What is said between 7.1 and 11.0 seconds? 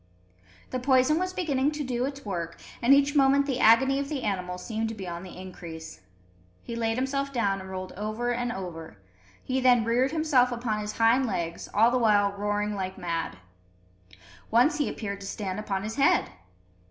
down and rolled over and over; he then reared himself upon his